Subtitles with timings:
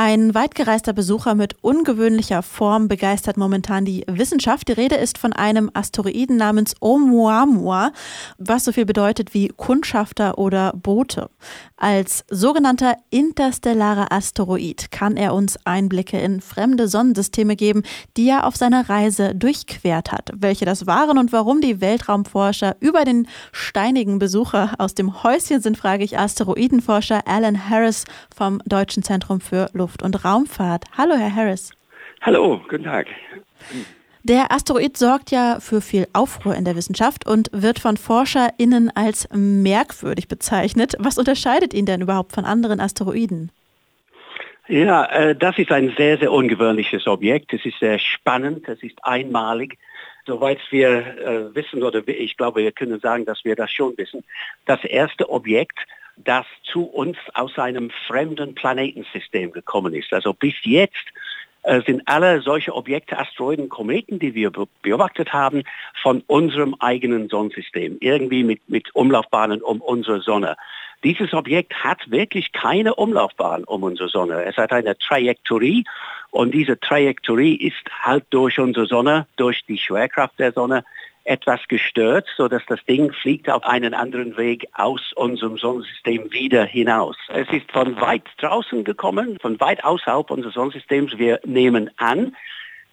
[0.00, 4.68] Ein weitgereister Besucher mit ungewöhnlicher Form begeistert momentan die Wissenschaft.
[4.68, 7.90] Die Rede ist von einem Asteroiden namens Oumuamua,
[8.38, 11.30] was so viel bedeutet wie Kundschafter oder Bote.
[11.76, 17.82] Als sogenannter interstellarer Asteroid kann er uns Einblicke in fremde Sonnensysteme geben,
[18.16, 20.30] die er auf seiner Reise durchquert hat.
[20.32, 25.76] Welche das waren und warum die Weltraumforscher über den steinigen Besucher aus dem Häuschen sind,
[25.76, 30.84] frage ich Asteroidenforscher Alan Harris vom Deutschen Zentrum für Luft Luft- und Raumfahrt.
[30.98, 31.72] Hallo, Herr Harris.
[32.20, 33.06] Hallo, guten Tag.
[34.22, 39.26] Der Asteroid sorgt ja für viel Aufruhr in der Wissenschaft und wird von ForscherInnen als
[39.32, 40.94] merkwürdig bezeichnet.
[40.98, 43.50] Was unterscheidet ihn denn überhaupt von anderen Asteroiden?
[44.66, 47.54] Ja, äh, das ist ein sehr, sehr ungewöhnliches Objekt.
[47.54, 49.78] Es ist sehr spannend, es ist einmalig.
[50.26, 54.22] Soweit wir äh, wissen, oder ich glaube, wir können sagen, dass wir das schon wissen,
[54.66, 55.78] das erste Objekt,
[56.24, 60.12] das zu uns aus einem fremden Planetensystem gekommen ist.
[60.12, 60.94] Also bis jetzt
[61.62, 64.50] äh, sind alle solche Objekte, Asteroiden, Kometen, die wir
[64.82, 65.64] beobachtet haben,
[66.02, 70.56] von unserem eigenen Sonnensystem, irgendwie mit, mit Umlaufbahnen um unsere Sonne.
[71.04, 74.44] Dieses Objekt hat wirklich keine Umlaufbahn um unsere Sonne.
[74.44, 75.84] Es hat eine Trajektorie
[76.30, 80.84] und diese Trajektorie ist halt durch unsere Sonne, durch die Schwerkraft der Sonne
[81.28, 87.16] etwas gestört, sodass das Ding fliegt auf einen anderen Weg aus unserem Sonnensystem wieder hinaus.
[87.28, 91.18] Es ist von weit draußen gekommen, von weit außerhalb unseres Sonnensystems.
[91.18, 92.34] Wir nehmen an,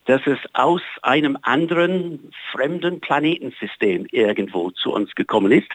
[0.06, 5.72] dass es aus einem anderen fremden Planetensystem irgendwo zu uns gekommen ist.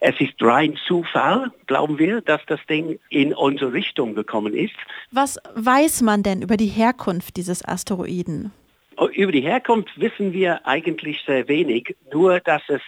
[0.00, 4.74] Es ist rein Zufall, glauben wir, dass das Ding in unsere Richtung gekommen ist.
[5.10, 8.52] Was weiß man denn über die Herkunft dieses Asteroiden?
[9.12, 12.82] Über die Herkunft wissen wir eigentlich sehr wenig, nur dass es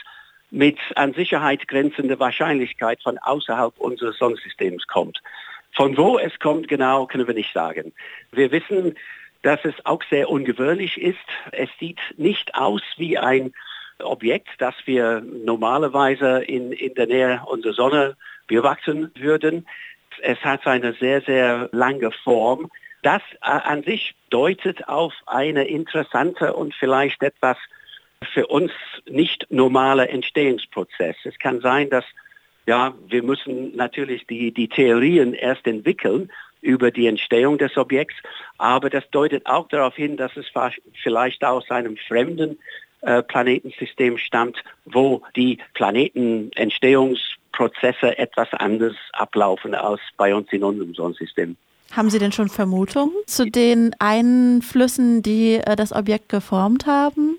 [0.51, 5.21] mit an Sicherheit grenzender Wahrscheinlichkeit von außerhalb unseres Sonnensystems kommt.
[5.73, 7.93] Von wo es kommt genau, können wir nicht sagen.
[8.33, 8.97] Wir wissen,
[9.43, 11.19] dass es auch sehr ungewöhnlich ist.
[11.53, 13.53] Es sieht nicht aus wie ein
[14.01, 18.17] Objekt, das wir normalerweise in, in der Nähe unserer Sonne
[18.49, 19.67] beobachten würden.
[20.23, 22.71] Es hat eine sehr, sehr lange Form.
[23.03, 27.59] Das äh, an sich deutet auf eine interessante und vielleicht etwas
[28.33, 28.73] für uns
[29.09, 31.17] nicht normale Entstehungsprozess.
[31.25, 32.05] Es kann sein, dass
[32.67, 36.31] ja, wir müssen natürlich die, die Theorien erst entwickeln
[36.61, 38.17] über die Entstehung des Objekts,
[38.59, 40.45] aber das deutet auch darauf hin, dass es
[41.03, 42.59] vielleicht aus einem fremden
[43.01, 51.57] äh, Planetensystem stammt, wo die Planetenentstehungsprozesse etwas anders ablaufen als bei uns in unserem Sonnensystem.
[51.93, 57.37] Haben Sie denn schon Vermutungen zu den Einflüssen, die äh, das Objekt geformt haben?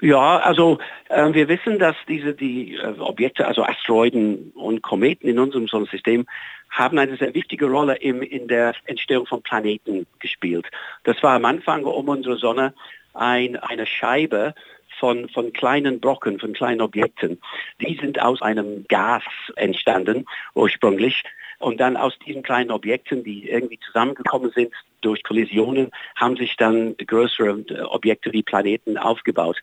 [0.00, 0.78] Ja, also
[1.08, 6.26] äh, wir wissen, dass diese die äh, Objekte, also Asteroiden und Kometen in unserem Sonnensystem,
[6.70, 10.66] haben eine sehr wichtige Rolle im, in der Entstehung von Planeten gespielt.
[11.02, 12.72] Das war am Anfang um unsere Sonne
[13.12, 14.54] ein, eine Scheibe
[15.00, 17.40] von, von kleinen Brocken, von kleinen Objekten.
[17.80, 19.24] Die sind aus einem Gas
[19.56, 21.24] entstanden ursprünglich
[21.58, 24.72] und dann aus diesen kleinen Objekten, die irgendwie zusammengekommen sind
[25.02, 29.58] durch Kollisionen, haben sich dann größere äh, Objekte wie Planeten aufgebaut.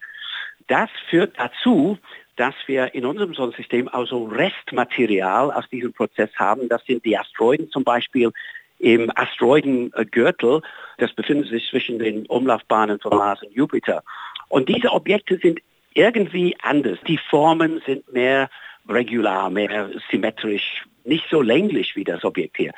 [0.68, 1.98] Das führt dazu,
[2.36, 6.70] dass wir in unserem Sonnensystem also Restmaterial aus diesem Prozess haben.
[6.70, 8.32] Das sind die Asteroiden zum Beispiel
[8.80, 10.62] im Asteroidengürtel.
[11.00, 14.04] Das befindet sich zwischen den Umlaufbahnen von Mars und Jupiter.
[14.50, 15.60] Und diese Objekte sind
[15.94, 17.00] irgendwie anders.
[17.08, 18.50] Die Formen sind mehr
[18.88, 22.72] regular, mehr symmetrisch, nicht so länglich wie das Objekt hier.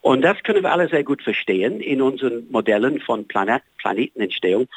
[0.00, 4.68] Und das können wir alle sehr gut verstehen in unseren Modellen von Planet, Planetenentstehung.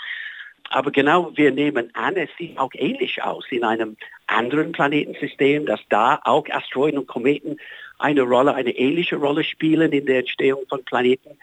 [0.69, 5.79] Aber genau, wir nehmen an, es sieht auch ähnlich aus in einem anderen Planetensystem, dass
[5.89, 7.57] da auch Asteroiden und Kometen
[7.97, 11.37] eine Rolle, eine ähnliche Rolle spielen in der Entstehung von Planeten.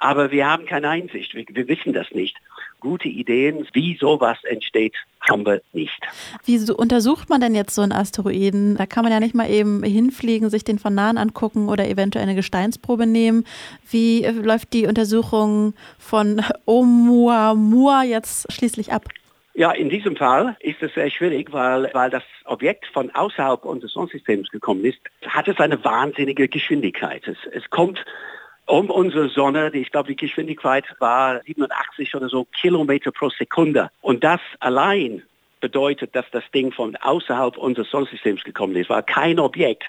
[0.00, 2.36] Aber wir haben keine Einsicht, wir, wir wissen das nicht.
[2.80, 4.94] Gute Ideen, wie sowas entsteht,
[5.28, 5.98] haben wir nicht.
[6.44, 8.76] Wie so untersucht man denn jetzt so einen Asteroiden?
[8.76, 12.24] Da kann man ja nicht mal eben hinfliegen, sich den von nahen angucken oder eventuell
[12.24, 13.44] eine Gesteinsprobe nehmen.
[13.90, 19.04] Wie äh, läuft die Untersuchung von Oumuamua jetzt schließlich ab?
[19.54, 23.92] Ja, in diesem Fall ist es sehr schwierig, weil, weil das Objekt von außerhalb unseres
[23.92, 27.26] Sonnensystems gekommen ist, hat es eine wahnsinnige Geschwindigkeit.
[27.26, 28.04] Es, es kommt
[28.66, 33.90] um unsere Sonne, ich glaube, die Geschwindigkeit war 87 oder so Kilometer pro Sekunde.
[34.00, 35.22] Und das allein
[35.60, 39.84] bedeutet, dass das Ding von außerhalb unseres Sonnensystems gekommen ist, weil kein Objekt,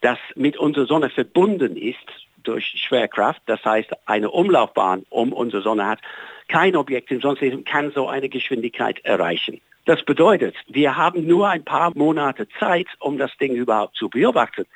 [0.00, 2.04] das mit unserer Sonne verbunden ist
[2.42, 6.00] durch Schwerkraft, das heißt eine Umlaufbahn um unsere Sonne hat,
[6.48, 9.60] kein Objekt im Sonnensystem kann so eine Geschwindigkeit erreichen.
[9.86, 14.66] Das bedeutet, wir haben nur ein paar Monate Zeit, um das Ding überhaupt zu beobachten.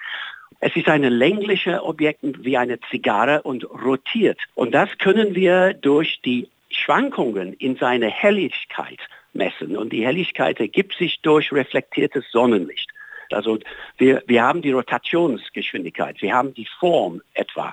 [0.61, 4.41] Es ist ein längliches Objekt wie eine Zigarre und rotiert.
[4.55, 8.99] Und das können wir durch die Schwankungen in seiner Helligkeit
[9.33, 9.77] messen.
[9.77, 12.91] Und die Helligkeit ergibt sich durch reflektiertes Sonnenlicht.
[13.31, 13.59] Also
[13.99, 17.73] wir, wir haben die Rotationsgeschwindigkeit, wir haben die Form etwa.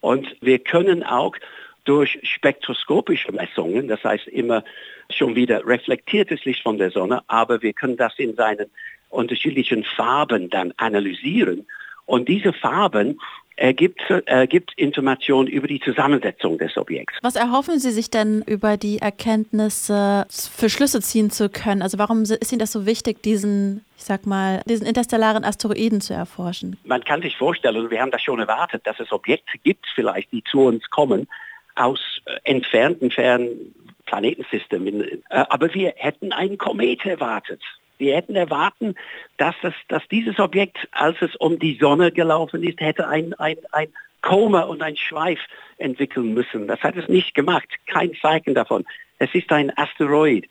[0.00, 1.36] Und wir können auch
[1.84, 4.62] durch spektroskopische Messungen, das heißt immer
[5.10, 8.70] schon wieder reflektiertes Licht von der Sonne, aber wir können das in seinen
[9.08, 11.66] unterschiedlichen Farben dann analysieren.
[12.08, 13.20] Und diese Farben
[13.56, 17.18] ergibt, ergibt Informationen über die Zusammensetzung des Objekts.
[17.20, 21.82] Was erhoffen Sie sich denn über die Erkenntnisse für Schlüsse ziehen zu können?
[21.82, 26.14] Also warum ist Ihnen das so wichtig, diesen, ich sag mal, diesen interstellaren Asteroiden zu
[26.14, 26.78] erforschen?
[26.84, 30.42] Man kann sich vorstellen, wir haben das schon erwartet, dass es Objekte gibt vielleicht, die
[30.44, 31.28] zu uns kommen,
[31.74, 33.74] aus äh, entfernten, fernen
[34.06, 35.02] Planetensystemen.
[35.02, 37.60] Äh, aber wir hätten einen Komet erwartet.
[37.98, 38.94] Wir hätten erwarten,
[39.36, 43.56] dass, es, dass dieses Objekt, als es um die Sonne gelaufen ist, hätte ein, ein,
[43.72, 43.88] ein
[44.22, 45.40] Koma und ein Schweif
[45.78, 46.66] entwickeln müssen.
[46.66, 47.68] Das hat es nicht gemacht.
[47.86, 48.84] Kein Zeichen davon.
[49.18, 50.48] Es ist ein Asteroid.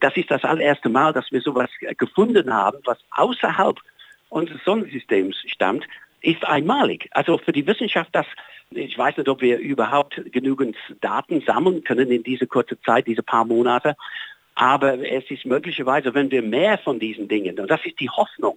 [0.00, 3.78] Das ist das allererste Mal, dass wir sowas gefunden haben, was außerhalb
[4.28, 5.86] unseres Sonnensystems stammt,
[6.20, 7.08] ist einmalig.
[7.12, 8.26] Also für die Wissenschaft, das
[8.70, 13.22] ich weiß nicht, ob wir überhaupt genügend Daten sammeln können in diese kurze Zeit, diese
[13.22, 13.96] paar Monate.
[14.56, 18.56] Aber es ist möglicherweise, wenn wir mehr von diesen Dingen, und das ist die Hoffnung,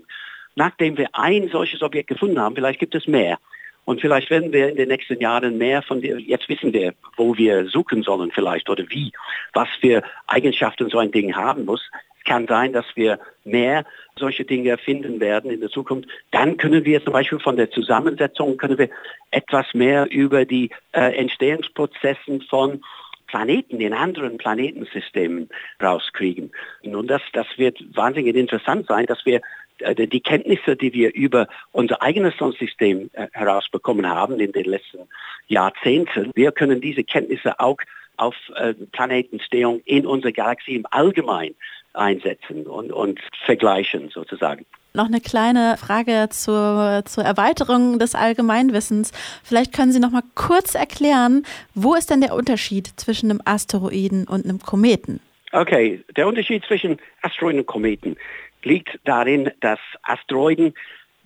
[0.56, 3.38] nachdem wir ein solches Objekt gefunden haben, vielleicht gibt es mehr.
[3.84, 7.36] Und vielleicht werden wir in den nächsten Jahren mehr von dir, jetzt wissen wir, wo
[7.38, 9.12] wir suchen sollen vielleicht oder wie,
[9.54, 11.82] was für Eigenschaften so ein Ding haben muss.
[12.20, 13.86] Es kann sein, dass wir mehr
[14.18, 16.08] solche Dinge finden werden in der Zukunft.
[16.32, 18.90] Dann können wir zum Beispiel von der Zusammensetzung, können wir
[19.32, 22.82] etwas mehr über die äh, Entstehungsprozessen von
[23.30, 25.50] Planeten in anderen Planetensystemen
[25.82, 26.52] rauskriegen.
[26.84, 29.42] Und das, das wird wahnsinnig interessant sein, dass wir
[29.80, 35.08] äh, die Kenntnisse, die wir über unser eigenes Sonnensystem äh, herausbekommen haben in den letzten
[35.48, 37.78] Jahrzehnten, wir können diese Kenntnisse auch
[38.20, 41.56] auf äh, Planetenstehung in unserer Galaxie im Allgemeinen
[41.94, 44.66] einsetzen und, und vergleichen sozusagen.
[44.94, 49.12] Noch eine kleine Frage zur, zur Erweiterung des Allgemeinwissens.
[49.44, 51.46] Vielleicht können Sie noch mal kurz erklären,
[51.76, 55.20] wo ist denn der Unterschied zwischen einem Asteroiden und einem Kometen?
[55.52, 58.18] Okay, der Unterschied zwischen Asteroiden und Kometen
[58.64, 60.74] liegt darin, dass Asteroiden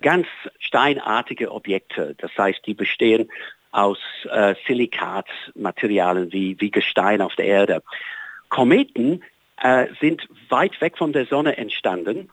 [0.02, 0.26] ganz
[0.58, 3.30] steinartige Objekte, das heißt, die bestehen
[3.74, 3.98] aus
[4.30, 7.82] äh, Silikatmaterialien wie, wie Gestein auf der Erde.
[8.48, 9.22] Kometen
[9.60, 12.30] äh, sind weit weg von der Sonne entstanden,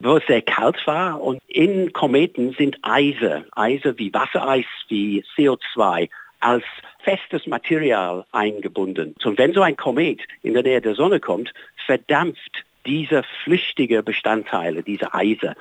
[0.00, 6.08] wo es sehr kalt war und in Kometen sind Eise, Eise wie Wassereis, wie CO2
[6.40, 6.64] als
[7.04, 9.14] festes Material eingebunden.
[9.24, 11.52] Und wenn so ein Komet in der Nähe der Sonne kommt,
[11.86, 15.54] verdampft diese flüchtige Bestandteile, diese Eise.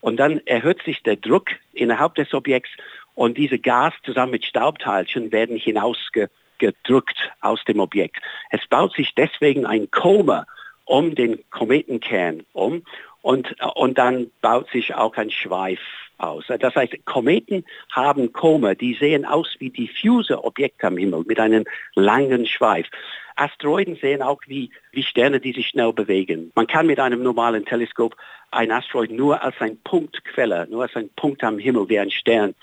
[0.00, 2.70] Und dann erhöht sich der Druck innerhalb des Objekts
[3.18, 8.18] und diese Gas zusammen mit Staubteilchen werden hinausgedrückt aus dem Objekt.
[8.50, 10.46] Es baut sich deswegen ein Koma
[10.84, 12.84] um den Kometenkern um
[13.20, 15.80] und, und dann baut sich auch ein Schweif
[16.18, 16.44] aus.
[16.60, 21.64] Das heißt, Kometen haben Koma, die sehen aus wie diffuse Objekte am Himmel mit einem
[21.96, 22.86] langen Schweif.
[23.34, 26.52] Asteroiden sehen auch wie, wie Sterne, die sich schnell bewegen.
[26.54, 28.14] Man kann mit einem normalen Teleskop
[28.52, 32.54] ein Asteroid nur als ein Punktquelle, nur als ein Punkt am Himmel wie ein Stern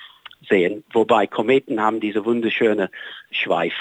[0.47, 2.89] sehen, wobei Kometen haben diese wunderschöne
[3.31, 3.73] Schweif.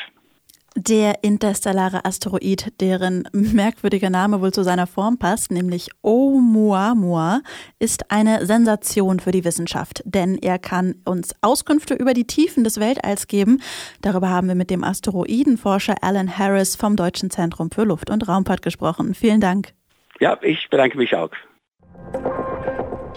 [0.77, 7.43] Der interstellare Asteroid, deren merkwürdiger Name wohl zu seiner Form passt, nämlich Oumuamua,
[7.79, 12.81] ist eine Sensation für die Wissenschaft, denn er kann uns Auskünfte über die Tiefen des
[12.81, 13.63] Weltalls geben.
[14.03, 18.63] Darüber haben wir mit dem Asteroidenforscher Alan Harris vom Deutschen Zentrum für Luft- und Raumfahrt
[18.63, 19.15] gesprochen.
[19.15, 19.75] Vielen Dank.
[20.19, 21.31] Ja, ich bedanke mich auch.